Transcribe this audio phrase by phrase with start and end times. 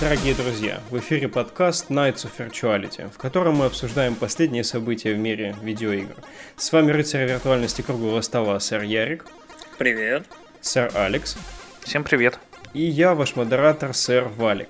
[0.00, 5.18] Дорогие друзья, в эфире подкаст Nights of Virtuality, в котором мы обсуждаем последние события в
[5.18, 6.14] мире видеоигр.
[6.56, 9.26] С вами рыцарь виртуальности круглого стола, сэр Ярик.
[9.76, 10.24] Привет.
[10.60, 11.36] Сэр Алекс.
[11.82, 12.38] Всем привет.
[12.74, 14.68] И я, ваш модератор, сэр Валик.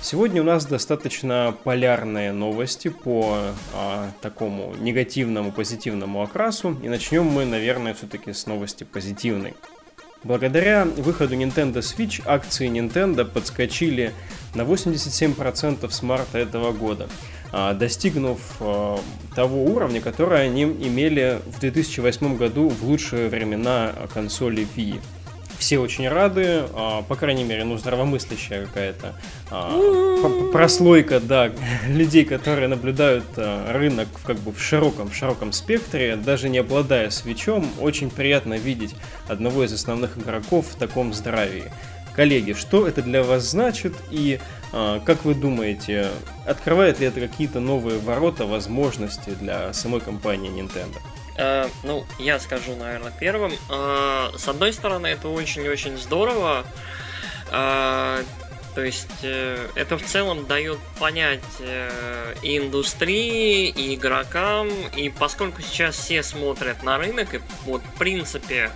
[0.00, 6.78] Сегодня у нас достаточно полярные новости по а, такому негативному, позитивному окрасу.
[6.82, 9.52] И начнем мы, наверное, все-таки с новости позитивной.
[10.24, 14.12] Благодаря выходу Nintendo Switch акции Nintendo подскочили
[14.54, 17.08] на 87% с марта этого года,
[17.50, 19.00] а, достигнув а,
[19.34, 25.00] того уровня, который они имели в 2008 году в лучшие времена консоли Wii
[25.62, 29.14] все очень рады, а, по крайней мере, ну, здравомыслящая какая-то
[29.48, 31.52] а, прослойка, да,
[31.86, 37.10] людей, которые наблюдают а, рынок как бы в широком, в широком спектре, даже не обладая
[37.10, 38.96] свечом, очень приятно видеть
[39.28, 41.70] одного из основных игроков в таком здравии.
[42.16, 44.38] Коллеги, что это для вас значит и
[44.72, 46.08] как вы думаете,
[46.46, 50.98] открывает ли это какие-то новые ворота, возможности для самой компании Nintendo?
[51.36, 53.52] Э, ну, я скажу, наверное, первым.
[53.70, 56.64] Э, с одной стороны, это очень-очень здорово.
[57.50, 58.22] Э,
[58.74, 65.60] то есть э, это в целом дает понять э, и индустрии, и игрокам, и поскольку
[65.60, 68.70] сейчас все смотрят на рынок, и вот в принципе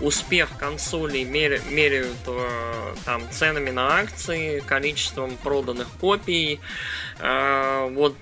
[0.00, 6.60] успех консолей мер, меряют э, там ценами на акции, количеством проданных копий,
[7.20, 8.16] вот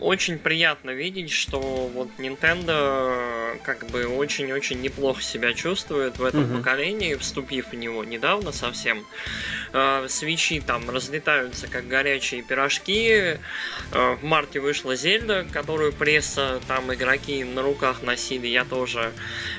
[0.00, 6.56] очень приятно видеть, что вот Nintendo как бы очень-очень неплохо себя чувствует в этом mm-hmm.
[6.58, 9.04] поколении, вступив в него недавно совсем.
[9.72, 13.38] Switch мечи там разлетаются как горячие пирожки.
[13.92, 19.12] Э, в марте вышла Зельда, которую пресса, там игроки на руках носили, я тоже.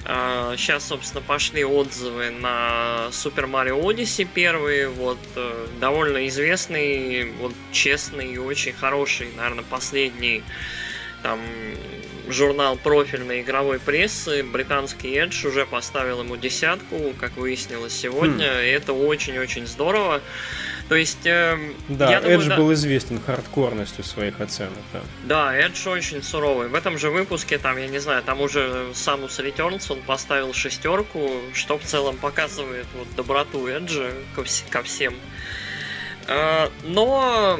[0.03, 7.53] Сейчас, э, собственно, пошли отзывы на Super Mario Odyssey первые, вот, э, довольно известный, вот,
[7.72, 10.44] честный и очень хороший, наверное, последний
[11.22, 11.40] там
[12.28, 18.59] журнал профильной игровой прессы, британский Edge уже поставил ему десятку, как выяснилось сегодня, хм.
[18.59, 20.22] и это очень-очень здорово.
[20.94, 21.26] То есть...
[21.26, 21.58] Э,
[21.90, 22.56] да, я думаю, да...
[22.56, 25.02] был известен хардкорностью своих оценок, да.
[25.24, 26.68] Да, Edge очень суровый.
[26.68, 31.32] В этом же выпуске, там, я не знаю, там уже Samus Returns он поставил шестерку,
[31.56, 35.16] что в целом показывает вот доброту Edge ко, вс- ко всем.
[36.28, 37.59] Э, но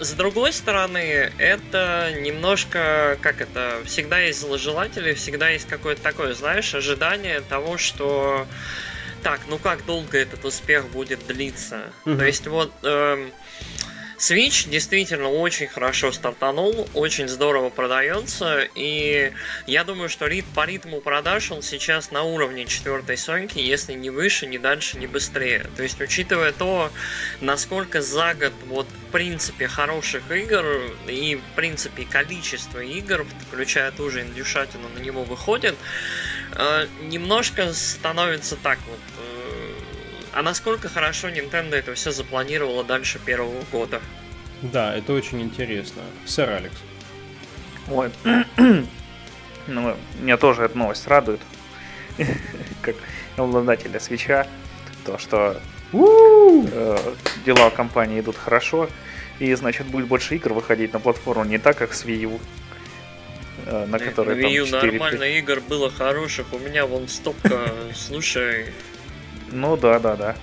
[0.00, 6.74] с другой стороны, это немножко, как это, всегда есть зложелатели, всегда есть какое-то такое, знаешь,
[6.74, 8.46] ожидание того, что
[9.22, 11.92] так, ну как долго этот успех будет длиться?
[12.04, 12.16] Угу.
[12.16, 13.30] То есть вот э,
[14.22, 19.32] Switch действительно очень хорошо стартанул, очень здорово продается, и
[19.66, 24.10] я думаю, что рит, по ритму продаж он сейчас на уровне четвертой Соньки, если не
[24.10, 25.66] выше, не дальше, не быстрее.
[25.76, 26.92] То есть, учитывая то,
[27.40, 30.64] насколько за год вот в принципе хороших игр
[31.08, 35.74] и в принципе количество игр, включая ту же индюшатину, на него выходит,
[37.02, 38.98] немножко становится так вот.
[39.18, 39.72] Э,
[40.32, 44.00] а насколько хорошо Nintendo это все запланировала дальше первого года?
[44.62, 46.02] Да, это очень интересно.
[46.26, 46.76] Сэр Алекс.
[47.88, 48.10] Ой,
[49.66, 51.40] ну, меня тоже эта новость радует,
[52.82, 52.96] как
[53.36, 54.46] обладателя свеча,
[55.04, 55.60] то, что
[55.92, 56.98] э,
[57.44, 58.88] дела компании идут хорошо,
[59.40, 62.61] и, значит, будет больше игр выходить на платформу не так, как с Wii U, Э,
[63.66, 64.92] на которой Wii U 4...
[64.92, 68.66] нормально игр было хороших, у меня вон стопка, слушай...
[69.52, 70.34] Ну да, да, да.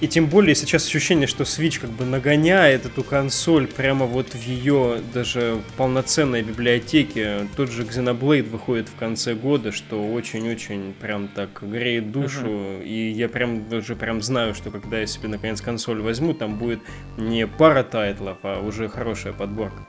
[0.00, 4.42] И тем более сейчас ощущение, что Switch как бы нагоняет эту консоль прямо вот в
[4.42, 7.46] ее даже полноценной библиотеке.
[7.56, 12.46] Тот же Xenoblade выходит в конце года, что очень-очень прям так греет душу.
[12.46, 12.84] Uh-huh.
[12.84, 16.80] И я прям даже прям знаю, что когда я себе наконец консоль возьму, там будет
[17.16, 19.86] не пара тайтлов, а уже хорошая подборка.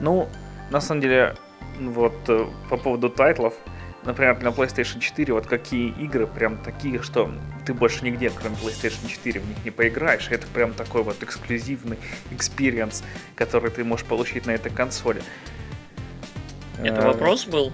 [0.00, 0.28] Ну,
[0.70, 1.36] на самом деле,
[1.80, 3.54] вот э, по поводу тайтлов,
[4.04, 7.30] например, на PlayStation 4 вот какие игры прям такие, что
[7.64, 10.28] ты больше нигде, кроме PlayStation 4, в них не поиграешь.
[10.30, 11.98] Это прям такой вот эксклюзивный
[12.30, 13.04] experience,
[13.34, 15.22] который ты можешь получить на этой консоли.
[16.78, 17.72] Это э, вопрос был?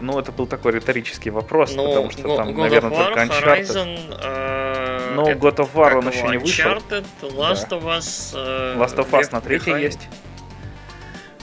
[0.00, 3.62] Ну, это был такой риторический вопрос, ну, потому что там, God наверное, War, только Uncharted.
[3.62, 6.72] Horizon, э, Но God of War он еще не вышел.
[6.72, 7.76] Uncharted, Last да.
[7.76, 8.34] of Us...
[8.34, 10.08] Э, Last of Us на третьей есть.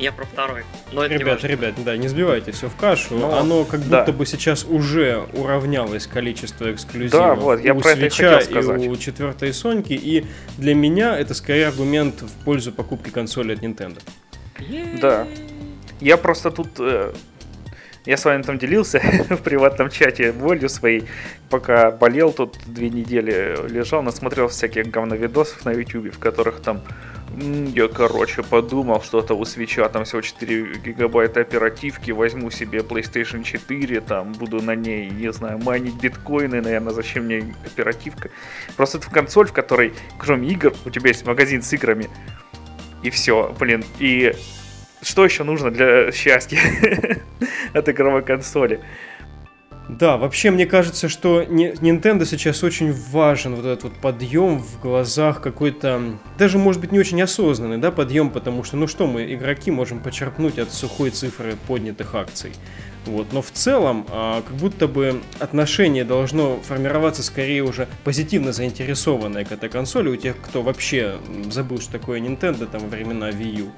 [0.01, 0.63] Я про второй.
[0.91, 3.13] Но это ребят, ребят, да, не сбивайте все в кашу.
[3.13, 3.99] Но, ну, Оно как да.
[3.99, 8.95] будто бы сейчас уже уравнялось количество эксклюзивов да, вот, я у про Свеча и у
[8.95, 9.93] четвертой Соньки.
[9.93, 10.25] И
[10.57, 14.01] для меня это скорее аргумент в пользу покупки консоли от Nintendo.
[14.99, 15.27] Да.
[15.99, 17.13] Я просто тут э,
[18.05, 18.99] Я с вами там делился
[19.29, 21.03] в приватном чате болью своей,
[21.49, 26.81] пока болел тут две недели, лежал, насмотрел всяких говновидосов на YouTube, в которых там
[27.37, 34.01] я, короче, подумал, что-то у свеча, там всего 4 гигабайта оперативки, возьму себе PlayStation 4,
[34.01, 38.31] там буду на ней, не знаю, майнить биткоины, наверное, зачем мне оперативка.
[38.75, 42.09] Просто это консоль, в которой, кроме игр, у тебя есть магазин с играми,
[43.01, 44.33] и все, блин, и
[45.01, 46.59] что еще нужно для счастья
[47.73, 48.81] от игровой консоли?
[49.89, 55.41] Да, вообще мне кажется, что Nintendo сейчас очень важен вот этот вот подъем в глазах
[55.41, 59.69] какой-то, даже может быть не очень осознанный, да, подъем, потому что, ну что мы, игроки,
[59.69, 62.53] можем почерпнуть от сухой цифры поднятых акций.
[63.05, 63.33] Вот.
[63.33, 69.51] Но в целом, а, как будто бы отношение должно формироваться скорее уже позитивно заинтересованное к
[69.51, 71.17] этой консоли у тех, кто вообще
[71.49, 73.71] забыл, что такое Nintendo там времена Wii U.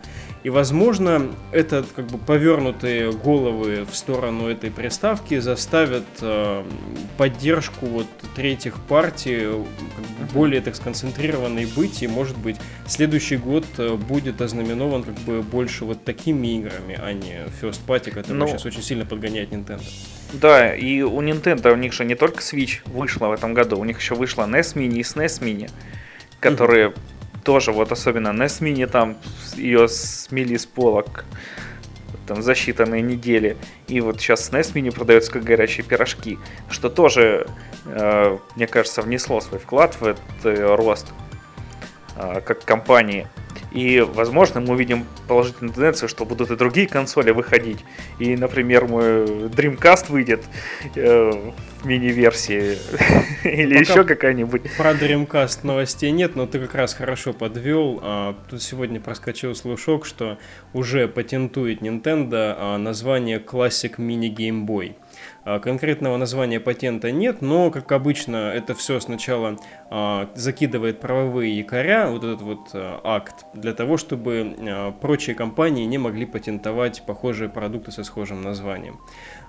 [0.43, 6.63] И, возможно, это как бы повернутые головы в сторону этой приставки заставят э,
[7.17, 12.57] поддержку вот третьих партий как бы более так сконцентрированной быть, и, может быть,
[12.87, 18.11] следующий год э, будет ознаменован как бы больше вот такими играми, а не First Party,
[18.11, 19.83] который ну, сейчас очень сильно подгоняет Nintendo.
[20.33, 23.85] Да, и у Nintendo у них же не только Switch вышла в этом году, у
[23.85, 25.71] них еще вышла NES Mini и SNES Mini,
[26.41, 26.97] которые mm-hmm
[27.43, 29.17] тоже вот особенно на Mini там
[29.55, 31.25] ее смели с полок
[32.25, 33.57] там за считанные недели.
[33.87, 37.47] И вот сейчас SNES Mini продается как горячие пирожки, что тоже,
[37.85, 41.07] э, мне кажется, внесло свой вклад в этот рост
[42.15, 43.27] э, как компании.
[43.73, 47.79] И, возможно, мы увидим положительную тенденцию, что будут и другие консоли выходить.
[48.19, 50.43] И, например, мой Dreamcast выйдет
[50.95, 51.31] э,
[51.81, 52.77] в мини-версии.
[53.43, 54.61] Или Пока еще какая-нибудь.
[54.77, 57.99] Про Dreamcast новостей нет, но ты как раз хорошо подвел.
[58.03, 60.37] А, тут сегодня проскочил слушок, что
[60.73, 64.95] уже патентует Nintendo а, название Classic Mini Game Boy.
[65.45, 69.57] А, конкретного названия патента нет, но, как обычно, это все сначала
[69.89, 75.85] а, закидывает правовые якоря, вот этот вот а, акт, для того, чтобы а, прочие компании
[75.85, 78.99] не могли патентовать похожие продукты со схожим названием.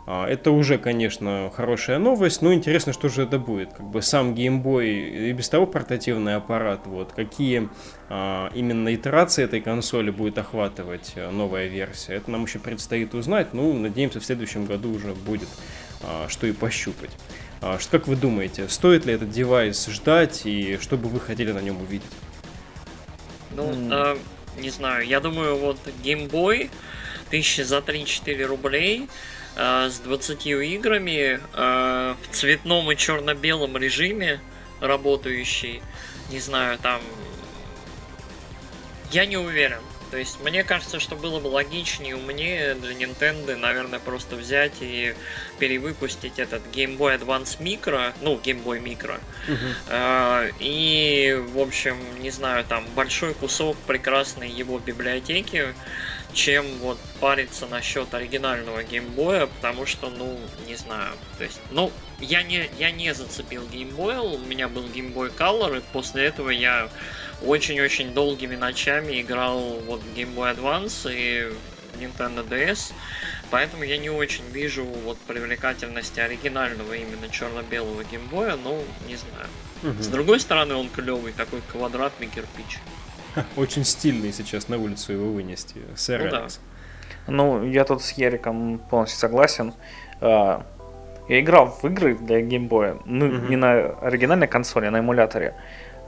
[0.06, 3.73] А, это уже, конечно, хорошая новость, но интересно, что же это будет.
[3.73, 7.69] Как бы сам Game Boy и без того портативный аппарат, вот, какие
[8.11, 13.55] а, именно итерации этой консоли будет охватывать а, новая версия, это нам еще предстоит узнать,
[13.55, 15.49] ну, надеемся, в следующем году уже будет
[16.29, 17.11] что и пощупать.
[17.67, 21.51] А, что, как вы думаете, стоит ли этот девайс ждать и что бы вы хотели
[21.51, 22.11] на нем увидеть?
[23.53, 23.89] Ну, mm.
[23.91, 26.71] э, не знаю, я думаю, вот Game Boy
[27.31, 29.09] тысячи за 3-4 рублей
[29.56, 34.41] э, с 20 играми э, в цветном и черно-белом режиме
[34.81, 35.81] работающий.
[36.31, 37.01] Не знаю, там...
[39.11, 39.81] Я не уверен.
[40.14, 45.12] То есть мне кажется, что было бы логичнее умнее для Nintendo, наверное, просто взять и
[45.58, 49.19] перевыпустить этот Game Boy Advance Micro, ну, Game Boy Micro.
[49.49, 49.75] Uh-huh.
[49.88, 55.75] Э, и, в общем, не знаю, там большой кусок прекрасной его библиотеки,
[56.34, 62.43] чем вот париться насчет оригинального геймбоя, потому что, ну, не знаю, то есть, ну, я
[62.43, 66.91] не, я не зацепил геймбой, у меня был геймбой Color, и после этого я
[67.43, 71.53] очень-очень долгими ночами играл вот в Game Boy Advance и
[71.98, 72.93] Nintendo DS,
[73.50, 79.48] поэтому я не очень вижу вот привлекательности оригинального именно черно-белого геймбоя, ну, не знаю.
[79.82, 80.03] Угу.
[80.03, 82.79] С другой стороны, он клевый, такой квадратный кирпич.
[83.56, 86.46] Очень стильный сейчас на улицу его вынести, сэр ну, да.
[87.26, 89.74] ну, я тут с Яриком полностью согласен.
[90.20, 90.64] А,
[91.29, 93.46] я играл в игры для геймбоя, ну, угу.
[93.48, 95.55] не на оригинальной консоли, а на эмуляторе.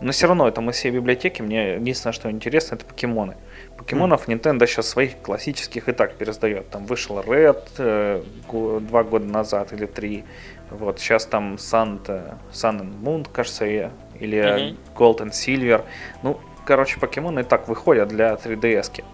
[0.01, 1.41] Но все равно это мы все библиотеки.
[1.41, 3.35] Мне единственное, что интересно, это покемоны.
[3.79, 4.41] Покемонов mm.
[4.41, 6.69] Nintendo сейчас своих классических и так пересдает.
[6.69, 10.25] Там вышел Red э, два года назад или три.
[10.71, 12.05] Вот сейчас там Sun,
[12.53, 13.91] Sun and Moon, кажется, или
[14.21, 14.77] mm-hmm.
[14.95, 15.85] Gold and Silver.
[16.23, 19.05] Ну, короче, покемоны и так выходят для 3DS,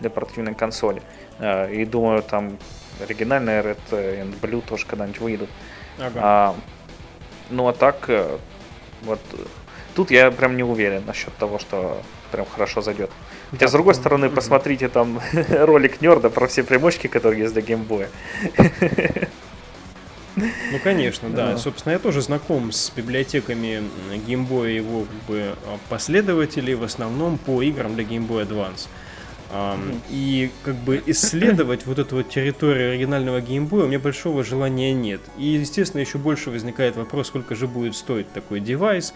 [0.00, 1.02] для портативной консоли.
[1.38, 2.58] Э, и думаю, там
[3.00, 5.50] оригинальные Red and Blue тоже когда-нибудь выйдут.
[5.98, 6.20] Ага.
[6.22, 6.54] А,
[7.50, 8.38] ну а так, э,
[9.02, 9.20] вот
[9.94, 12.00] Тут я прям не уверен насчет того, что
[12.30, 13.10] прям хорошо зайдет.
[13.50, 18.08] Хотя, с другой стороны, посмотрите там ролик Нерда про все примочки, которые есть для геймбоя.
[20.36, 21.56] Ну, конечно, да.
[21.58, 23.82] Собственно, я тоже знаком с библиотеками
[24.26, 25.54] геймбоя и его как бы,
[25.88, 28.88] последователей, в основном по играм для Game Boy Advance.
[30.08, 35.20] И как бы исследовать вот эту вот территорию оригинального геймбоя у меня большого желания нет.
[35.36, 39.12] И, естественно, еще больше возникает вопрос, сколько же будет стоить такой девайс.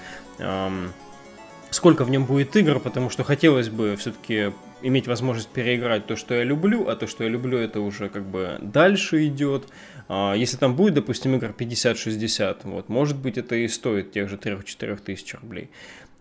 [1.76, 6.35] Сколько в нем будет игр, потому что хотелось бы все-таки иметь возможность переиграть то, что
[6.35, 9.68] я люблю, а то, что я люблю, это уже как бы дальше идет.
[10.09, 14.37] А, если там будет, допустим, игр 50-60, вот, может быть, это и стоит тех же
[14.37, 15.68] 3-4 тысяч рублей.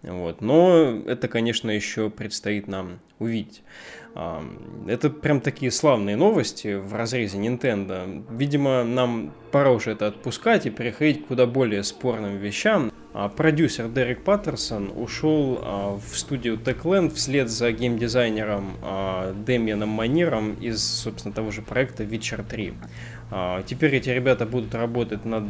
[0.03, 0.41] Вот.
[0.41, 3.63] Но это, конечно, еще предстоит нам увидеть.
[4.87, 8.23] Это прям такие славные новости в разрезе Nintendo.
[8.29, 12.91] Видимо, нам пора уже это отпускать и переходить к куда более спорным вещам.
[13.13, 20.53] А продюсер Дерек Паттерсон ушел а, в студию Techland вслед за геймдизайнером а, Демианом Маниром
[20.55, 22.73] из, собственно, того же проекта Witcher 3.
[23.65, 25.45] Теперь эти ребята будут работать над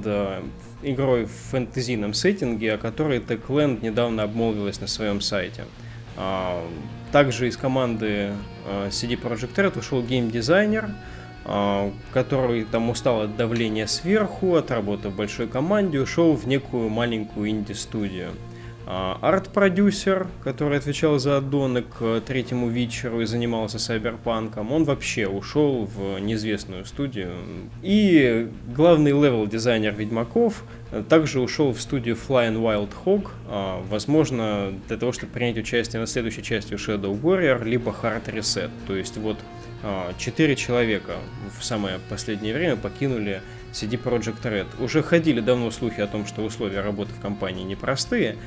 [0.82, 5.66] игрой в фэнтезийном сеттинге, о которой Techland недавно обмолвилась на своем сайте.
[7.12, 8.32] Также из команды
[8.88, 10.90] CD Projekt Red ушел геймдизайнер,
[11.48, 16.90] а, который там устал от давления сверху, от работы в большой команде, ушел в некую
[16.90, 18.32] маленькую инди-студию.
[18.88, 25.86] А, арт-продюсер, который отвечал за аддоны к третьему вечеру и занимался сайберпанком, он вообще ушел
[25.86, 27.32] в неизвестную студию.
[27.82, 30.64] И главный левел-дизайнер Ведьмаков
[31.10, 36.08] также ушел в студию Flying Wild Hog, а, возможно, для того, чтобы принять участие на
[36.08, 38.70] следующей части Shadow Warrior, либо Hard Reset.
[38.86, 39.38] То есть вот
[39.84, 41.14] а, четыре человека
[41.60, 43.42] в самое последнее время покинули
[43.76, 44.68] CD Projekt Red.
[44.84, 48.38] Уже ходили давно слухи о том, что условия работы в компании непростые,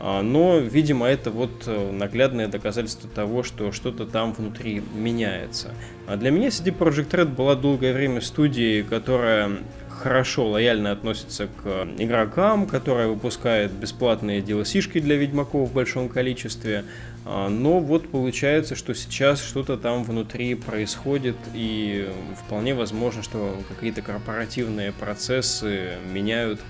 [0.00, 5.70] а, но, видимо, это вот э, наглядное доказательство того, что что-то там внутри меняется.
[6.06, 11.86] А для меня CD Projekt Red была долгое время студией, которая хорошо, лояльно относится к
[11.98, 16.84] игрокам, которая выпускает бесплатные DLC-шки для ведьмаков в большом количестве.
[17.24, 22.08] А, но вот получается, что сейчас что-то там внутри происходит, и
[22.44, 26.60] вполне возможно, что какие-то корпоративные процессы меняют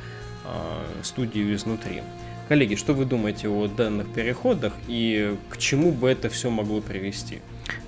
[1.03, 2.03] студию изнутри.
[2.49, 7.41] Коллеги, что вы думаете о данных переходах и к чему бы это все могло привести?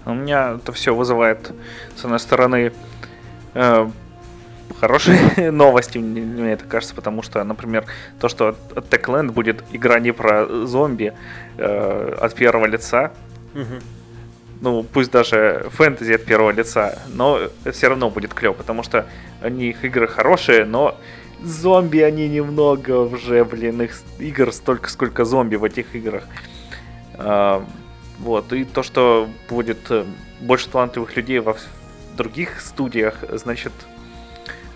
[0.06, 1.52] У меня это все вызывает,
[1.94, 2.72] с одной стороны,
[3.52, 3.90] э,
[4.80, 7.84] хорошие новости, мне это кажется, потому что, например,
[8.20, 11.12] то, что от Techland будет игра не про зомби
[11.56, 13.12] э, от первого лица,
[13.54, 13.82] угу.
[14.60, 19.06] ну, пусть даже фэнтези от первого лица, но все равно будет клево, потому что
[19.40, 20.98] они их игры хорошие, но
[21.42, 26.24] зомби они немного уже, блин, их игр столько, сколько зомби в этих играх.
[27.14, 27.64] А,
[28.18, 30.04] вот, и то, что будет э,
[30.40, 31.56] больше талантливых людей во
[32.16, 33.72] других студиях, значит,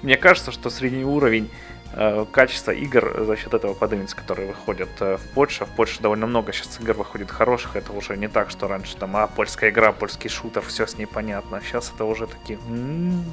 [0.03, 1.51] мне кажется, что средний уровень
[1.93, 5.65] э, качества игр за счет этого поднимется, которые выходят э, в Польше.
[5.65, 7.77] В Польше довольно много сейчас игр выходит хороших.
[7.77, 11.07] Это уже не так, что раньше там, а, польская игра, польский шутер, все с ней
[11.07, 11.61] понятно.
[11.65, 13.25] Сейчас это уже такие, м-м,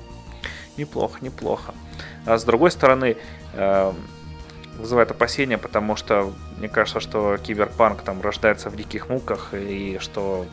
[0.77, 1.73] неплохо, неплохо.
[2.25, 3.17] А с другой стороны,
[3.53, 3.93] э,
[4.77, 10.45] вызывает опасения, потому что мне кажется, что киберпанк там рождается в диких муках, и что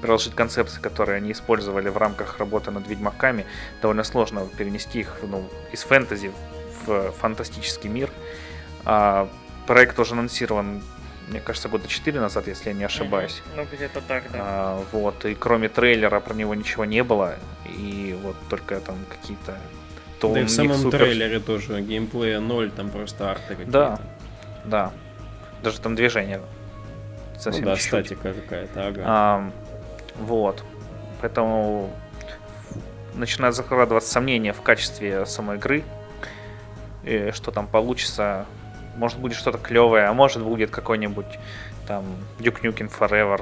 [0.00, 3.46] приложить концепции, которые они использовали в рамках работы над Ведьмаками,
[3.82, 6.32] довольно сложно перенести их ну, из фэнтези
[6.86, 8.10] в фантастический мир.
[8.84, 9.28] А
[9.66, 10.82] проект уже анонсирован,
[11.28, 13.42] мне кажется, года 4 назад, если я не ошибаюсь.
[13.56, 14.38] Ну, где-то так, да.
[14.40, 19.58] А, вот, и кроме трейлера про него ничего не было, и вот только там какие-то
[20.20, 20.98] то да и в самом супер...
[20.98, 23.72] трейлере тоже геймплея ноль, там просто арты какие-то.
[23.72, 24.00] Да,
[24.64, 24.92] да.
[25.62, 26.40] Даже там движение
[27.40, 27.88] совсем ну, да, чуть-чуть.
[27.88, 29.02] статика какая-то, ага.
[29.04, 29.50] А,
[30.16, 30.64] вот.
[31.20, 31.90] Поэтому
[33.14, 35.84] начинают закладываться сомнения в качестве самой игры.
[37.04, 38.46] И что там получится.
[38.96, 41.38] Может будет что-то клевое, а может будет какой-нибудь
[41.86, 42.04] там
[42.38, 43.40] Duke Nukem Forever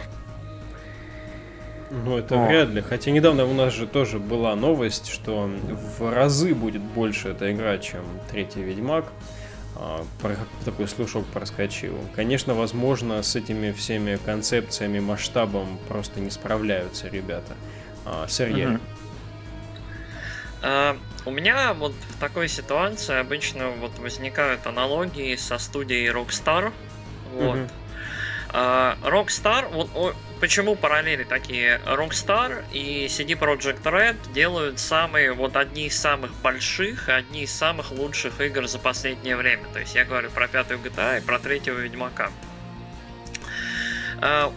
[1.90, 2.46] ну, это О.
[2.46, 2.82] вряд ли.
[2.82, 5.50] Хотя недавно у нас же тоже была новость, что
[5.98, 9.06] в разы будет больше эта игра, чем третий Ведьмак.
[9.80, 10.04] А,
[10.64, 11.96] такой слушок проскочил.
[12.16, 17.54] Конечно, возможно, с этими всеми концепциями, масштабом просто не справляются ребята.
[18.04, 18.66] А, Сергей.
[18.66, 18.80] Угу.
[20.62, 26.72] А, у меня вот в такой ситуации обычно вот возникают аналогии со студией Rockstar.
[27.34, 27.58] Вот.
[27.58, 27.68] Угу.
[28.52, 31.80] Rockstar, вот почему параллели такие?
[31.86, 37.90] Rockstar и CD Projekt Red делают самые, вот одни из самых больших, одни из самых
[37.90, 39.64] лучших игр за последнее время.
[39.72, 42.26] То есть я говорю про пятую GTA и про третьего Ведьмака.
[42.26, 42.47] А,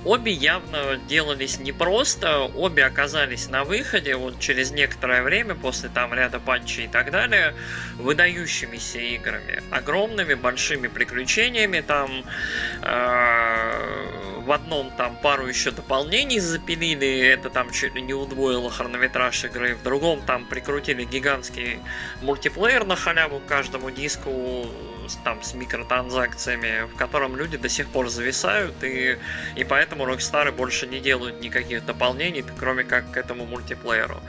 [0.06, 6.39] обе явно делались непросто, обе оказались на выходе вот через некоторое время, после там ряда
[6.39, 7.53] панчей и так далее,
[7.98, 12.24] выдающимися играми, огромными, большими приключениями, там
[12.82, 19.46] э, в одном там пару еще дополнений запилили, это там чуть ли не удвоило хронометраж
[19.46, 21.80] игры, в другом там прикрутили гигантский
[22.22, 24.68] мультиплеер на халяву каждому диску,
[25.24, 29.18] там с микротранзакциями, в котором люди до сих пор зависают, и,
[29.56, 34.20] и поэтому Rockstar больше не делают никаких дополнений, кроме как к этому мультиплееру.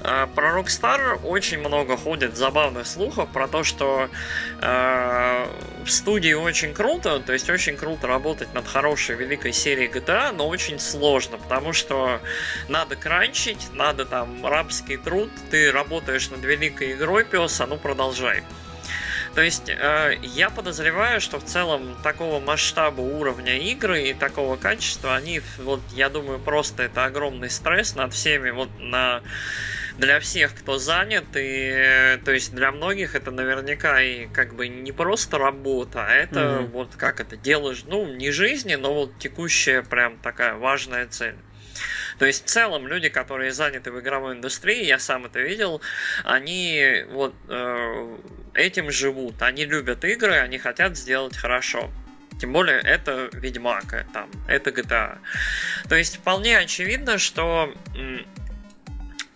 [0.00, 4.08] А, про Rockstar очень много ходит забавных слухов про то, что
[4.60, 5.46] э,
[5.84, 10.48] в студии очень круто, то есть очень круто работать над хорошей великой серией GTA, но
[10.48, 12.20] очень сложно, потому что
[12.68, 18.42] надо кранчить, надо там рабский труд, ты работаешь над великой игрой, пес, а ну продолжай.
[19.34, 25.14] То есть э, я подозреваю, что в целом такого масштаба уровня игры и такого качества,
[25.14, 29.22] они, вот я думаю, просто это огромный стресс над всеми, вот на
[29.98, 34.90] для всех, кто занят, и то есть для многих это наверняка и как бы не
[34.90, 36.66] просто работа, а это mm-hmm.
[36.68, 41.36] вот как это делаешь, ну, не жизни, но вот текущая прям такая важная цель.
[42.18, 45.80] То есть в целом люди, которые заняты в игровой индустрии, я сам это видел,
[46.24, 48.16] они вот э,
[48.54, 51.90] этим живут, они любят игры, они хотят сделать хорошо.
[52.40, 55.18] Тем более это Ведьмак, там, это GTA.
[55.88, 57.72] То есть вполне очевидно, что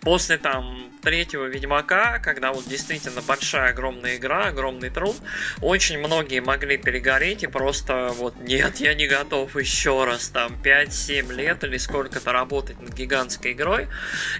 [0.01, 5.15] после там третьего Ведьмака, когда вот действительно большая огромная игра, огромный труд,
[5.61, 11.33] очень многие могли перегореть и просто вот нет, я не готов еще раз там 5-7
[11.33, 13.87] лет или сколько-то работать над гигантской игрой,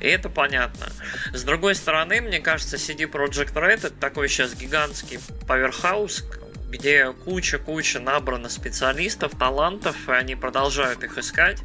[0.01, 0.87] и это понятно.
[1.31, 6.25] С другой стороны, мне кажется, CD Projekt Red это такой сейчас гигантский поверхаус,
[6.69, 11.59] где куча-куча набрано специалистов, талантов, и они продолжают их искать.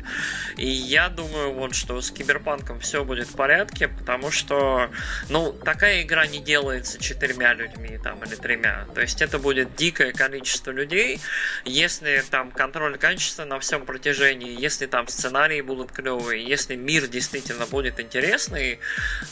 [0.57, 4.91] И я думаю, вот, что с Киберпанком все будет в порядке, потому что,
[5.29, 8.87] ну, такая игра не делается четырьмя людьми там или тремя.
[8.95, 11.21] То есть это будет дикое количество людей.
[11.65, 17.67] Если там контроль качества на всем протяжении, если там сценарии будут клевые, если мир действительно
[17.67, 18.79] будет интересный,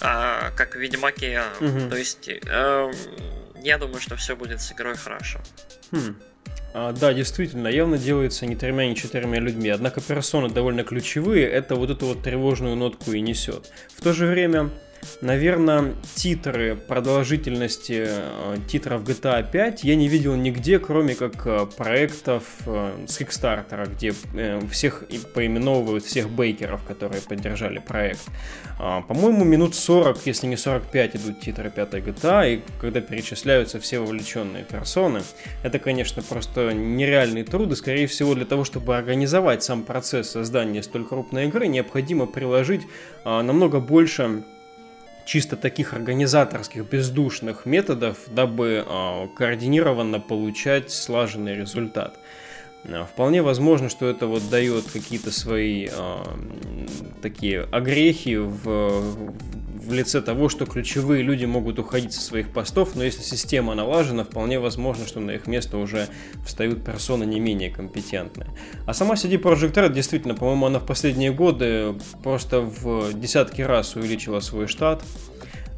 [0.01, 1.89] а, как в Ведьмаке, угу.
[1.91, 2.93] то есть э,
[3.63, 5.41] я думаю, что все будет с игрой хорошо.
[5.93, 6.17] Хм.
[6.73, 9.69] А, да, действительно, явно делается не тремя, не четырьмя людьми.
[9.71, 13.73] Однако персоны довольно ключевые, это вот эту вот тревожную нотку и несет.
[13.97, 14.71] В то же время,
[15.21, 22.45] Наверное, титры продолжительности э, титров GTA 5 я не видел нигде, кроме как э, проектов
[22.67, 24.15] э, с Kickstarter, где
[24.71, 28.21] всех поименовывают всех бейкеров, которые поддержали проект.
[28.79, 34.01] А, по-моему, минут 40, если не 45, идут титры 5 GTA, и когда перечисляются все
[34.01, 35.21] вовлеченные персоны,
[35.63, 40.83] это, конечно, просто нереальный труд, и, скорее всего, для того, чтобы организовать сам процесс создания
[40.83, 42.83] столь крупной игры, необходимо приложить
[43.25, 44.45] а, намного больше
[45.31, 52.19] чисто таких организаторских бездушных методов, дабы э, координированно получать слаженный результат.
[52.85, 56.17] А, вполне возможно, что это вот дает какие-то свои э,
[57.21, 59.01] такие огрехи в,
[59.91, 64.25] в лице того, что ключевые люди могут уходить со своих постов, но если система налажена,
[64.25, 66.09] вполне возможно, что на их место уже
[66.45, 68.49] встают персоны не менее компетентные.
[68.87, 73.97] А сама CD Projekt Red, действительно, по-моему, она в последние годы просто в десятки раз
[73.97, 75.03] увеличила свой штат,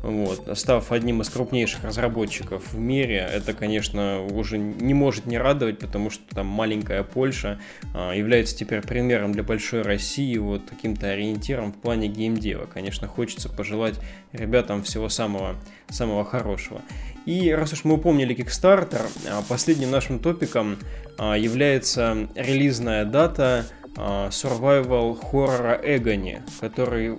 [0.03, 5.79] вот, став одним из крупнейших разработчиков в мире, это, конечно, уже не может не радовать,
[5.79, 7.61] потому что там маленькая Польша
[7.95, 12.67] а, является теперь примером для большой России, вот каким-то ориентиром в плане геймдева.
[12.67, 13.95] Конечно, хочется пожелать
[14.33, 15.57] ребятам всего самого,
[15.89, 16.83] самого хорошего.
[17.25, 20.79] И раз уж мы упомнили Kickstarter, а, последним нашим топиком
[21.17, 27.19] а, является релизная дата survival хоррора Эгони, который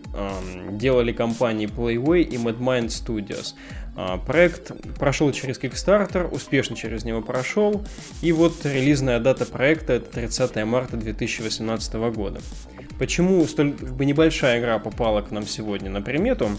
[0.72, 3.54] делали компании Playway и MadMind Studios.
[3.96, 7.84] А, проект прошел через Kickstarter, успешно через него прошел,
[8.22, 12.42] и вот релизная дата проекта это 30 марта 2018 года.
[12.98, 16.50] Почему столь бы, небольшая игра попала к нам сегодня на примету?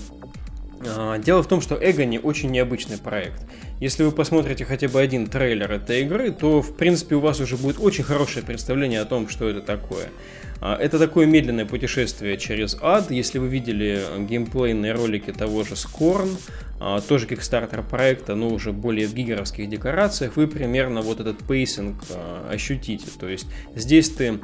[0.87, 3.43] А, дело в том, что Agony очень необычный проект.
[3.81, 7.57] Если вы посмотрите хотя бы один трейлер этой игры, то в принципе у вас уже
[7.57, 10.09] будет очень хорошее представление о том, что это такое.
[10.65, 13.11] А, это такое медленное путешествие через ад.
[13.11, 16.39] Если вы видели геймплейные ролики того же Scorn,
[16.81, 22.03] а, тоже Kickstarter проекта, но уже более в гигеровских декорациях, вы примерно вот этот pacing
[22.11, 23.09] а, ощутите.
[23.21, 24.41] То есть здесь ты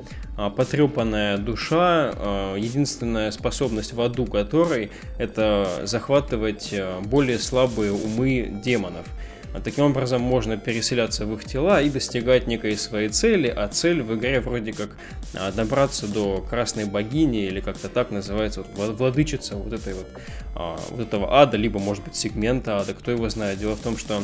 [0.57, 9.07] потрепанная душа, единственная способность в аду которой это захватывать более слабые умы демонов.
[9.53, 14.03] А таким образом можно переселяться в их тела и достигать некой своей цели, а цель
[14.03, 14.91] в игре вроде как
[15.35, 20.07] а, добраться до красной богини или как-то так называется, вот, владычица вот этой вот,
[20.55, 23.59] а, вот этого ада, либо может быть сегмента ада, кто его знает.
[23.59, 24.23] Дело в том, что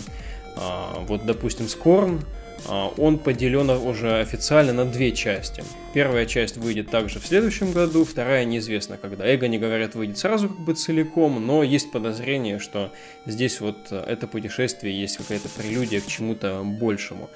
[1.06, 2.22] вот, допустим, Скорн,
[2.68, 5.62] он поделен уже официально на две части.
[5.94, 9.26] Первая часть выйдет также в следующем году, вторая неизвестно когда.
[9.26, 12.92] Эго не говорят, выйдет сразу как бы целиком, но есть подозрение, что
[13.24, 17.30] здесь вот это путешествие есть какая-то прелюдия к чему-то большему.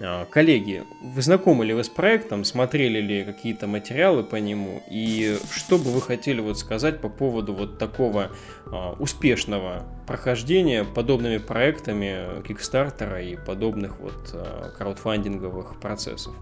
[0.00, 5.38] А, коллеги, вы знакомы ли вы с проектом, смотрели ли какие-то материалы по нему, и
[5.52, 8.32] что бы вы хотели вот сказать по поводу вот такого
[8.66, 16.34] а, успешного прохождения подобными проектами Кикстартера и подобных вот а, краудфандинговых процессов?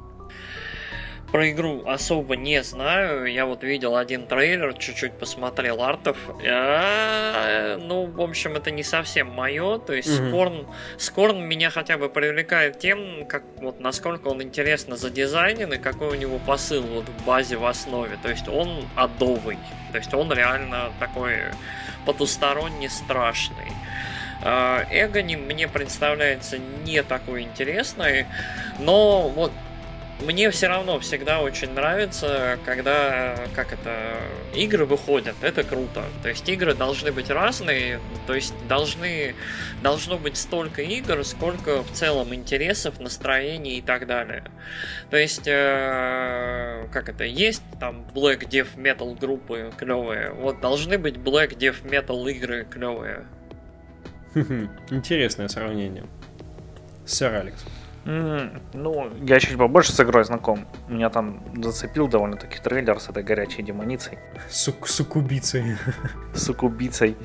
[1.33, 3.25] Про игру особо не знаю.
[3.25, 6.19] Я вот видел один трейлер, чуть-чуть посмотрел артов.
[6.47, 9.79] А, ну, в общем, это не совсем мое.
[9.79, 10.29] То есть mm-hmm.
[10.29, 10.67] Скорн,
[10.99, 16.15] Скорн меня хотя бы привлекает тем, как вот насколько он интересно задизайнен и какой у
[16.15, 18.19] него посыл вот в базе в основе.
[18.23, 19.59] То есть он адовый.
[19.93, 21.39] То есть он реально такой
[22.05, 23.73] потусторонне страшный.
[24.43, 28.27] Эгони мне представляется не такой интересной,
[28.81, 29.53] но вот
[30.23, 34.17] мне все равно всегда очень нравится, когда, как это,
[34.55, 36.05] игры выходят, это круто.
[36.23, 39.35] То есть игры должны быть разные, то есть должны,
[39.83, 44.45] должно быть столько игр, сколько в целом интересов, настроений и так далее.
[45.11, 51.17] То есть, э, как это, есть там Black Death Metal группы клевые, вот должны быть
[51.17, 53.27] Black Death Metal игры клевые.
[54.91, 56.05] Интересное сравнение.
[57.05, 57.65] Сэр Алекс.
[58.05, 60.67] Mm, ну, я чуть побольше с игрой знаком.
[60.89, 64.19] Меня там зацепил довольно-таки трейлер с этой горячей демоницей.
[64.51, 65.77] Сук сукубицей.
[66.35, 67.17] Сукубицей.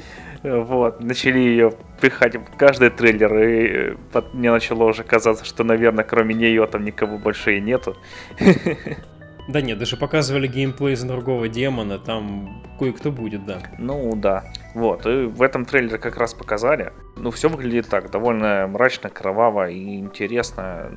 [0.44, 6.04] Вот, начали ее пихать в каждый трейлер, и э, мне начало уже казаться, что, наверное,
[6.04, 7.98] кроме нее там никого больше и нету.
[9.48, 13.60] Да нет, даже показывали геймплей за другого демона, там кое-кто будет, да.
[13.78, 14.44] Ну да.
[14.74, 16.92] Вот, и в этом трейлере как раз показали.
[17.16, 20.92] Ну, все выглядит так, довольно мрачно, кроваво и интересно.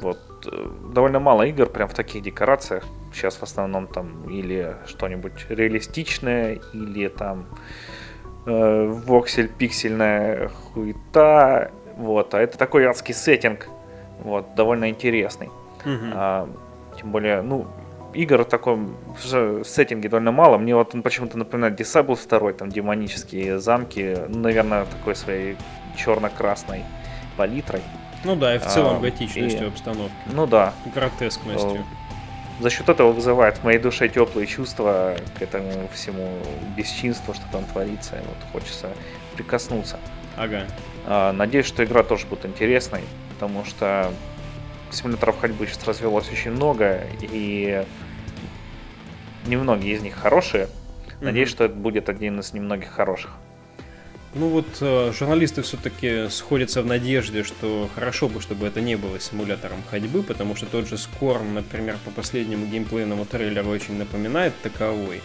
[0.00, 0.18] Вот,
[0.50, 2.84] э, довольно мало игр прям в таких декорациях.
[3.12, 7.46] Сейчас в основном там или что-нибудь реалистичное, или там
[8.46, 11.70] э, воксель-пиксельная хуета.
[11.96, 13.68] Вот, а это такой адский сеттинг.
[14.24, 15.50] Вот, довольно интересный.
[15.84, 16.12] Угу.
[16.14, 16.48] А,
[17.04, 17.66] тем более, ну,
[18.14, 18.96] игр в таком
[19.62, 20.56] сеттинге довольно мало.
[20.56, 25.56] Мне вот он почему-то напоминает Disable 2, там демонические замки, ну, наверное, такой своей
[25.98, 26.82] черно-красной
[27.36, 27.82] палитрой.
[28.24, 30.14] Ну да, и в целом а, готичностью и, обстановки.
[30.32, 30.72] Ну да.
[30.94, 31.84] Гротескностью.
[32.60, 36.38] За счет этого вызывает в моей душе теплые чувства к этому всему
[36.74, 38.16] бесчинству, что там творится.
[38.16, 38.88] И вот хочется
[39.34, 39.98] прикоснуться.
[40.38, 40.62] Ага.
[41.04, 43.02] А, надеюсь, что игра тоже будет интересной,
[43.34, 44.10] потому что
[44.94, 47.84] симуляторов ходьбы сейчас развелось очень много, и
[49.46, 50.68] немногие из них хорошие.
[51.20, 51.52] Надеюсь, mm-hmm.
[51.52, 53.30] что это будет один из немногих хороших.
[54.34, 59.20] Ну вот э, журналисты все-таки сходятся в надежде, что хорошо бы, чтобы это не было
[59.20, 65.22] симулятором ходьбы, потому что тот же Скорм, например, по последнему геймплейному трейлеру очень напоминает таковой.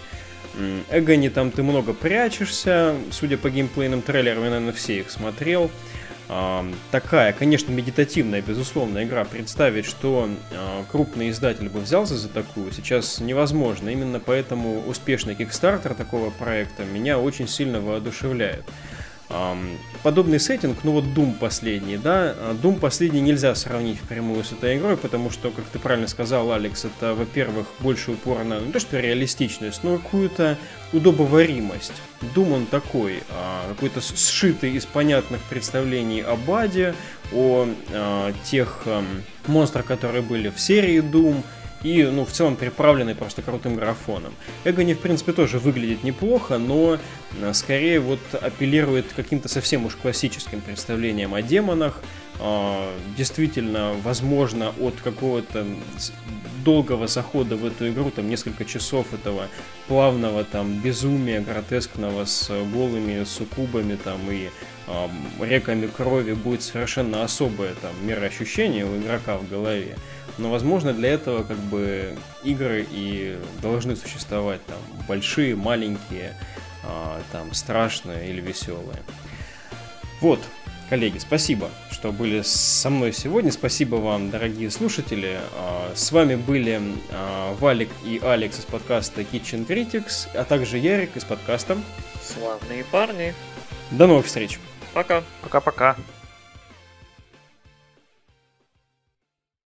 [0.91, 5.71] Эгони там ты много прячешься, судя по геймплейным трейлерам, я, наверное, все их смотрел
[6.91, 9.25] такая, конечно, медитативная, безусловно, игра.
[9.25, 13.89] Представить, что э, крупный издатель бы взялся за такую, сейчас невозможно.
[13.89, 18.63] Именно поэтому успешный кикстартер такого проекта меня очень сильно воодушевляет.
[20.01, 24.77] Подобный сеттинг, ну вот Doom последний, да, а Doom последний нельзя сравнить впрямую с этой
[24.77, 28.79] игрой, потому что, как ты правильно сказал, Алекс, это, во-первых, больше упор на, ну то,
[28.79, 30.57] что реалистичность, но какую-то
[30.93, 31.93] удобоваримость.
[32.33, 36.95] Doom он такой, а, какой-то сшитый из понятных представлений о Баде,
[37.31, 38.87] о а, тех
[39.45, 41.43] монстрах, которые были в серии Doom,
[41.83, 44.33] и, ну, в целом приправленный просто крутым графоном.
[44.65, 46.97] Эгони, в принципе, тоже выглядит неплохо, но
[47.41, 52.01] э, скорее вот апеллирует каким-то совсем уж классическим представлением о демонах.
[52.41, 55.65] А, действительно, возможно, от какого-то
[56.63, 59.47] долгого захода в эту игру, там несколько часов этого
[59.87, 64.49] плавного там безумия гротескного с голыми суккубами там и э,
[65.39, 69.95] реками крови будет совершенно особое там мироощущение у игрока в голове.
[70.37, 76.35] Но, возможно, для этого как бы игры и должны существовать там большие, маленькие,
[76.83, 78.99] а, там страшные или веселые.
[80.21, 80.39] Вот,
[80.89, 83.51] коллеги, спасибо, что были со мной сегодня.
[83.51, 85.39] Спасибо вам, дорогие слушатели.
[85.57, 91.17] А, с вами были а, Валик и Алекс из подкаста Kitchen Critics, а также Ярик
[91.17, 91.77] из подкаста
[92.23, 93.33] Славные парни.
[93.91, 94.59] До новых встреч.
[94.93, 95.23] Пока.
[95.41, 95.95] Пока-пока.